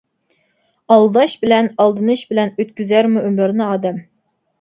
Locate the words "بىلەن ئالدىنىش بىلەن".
1.43-2.53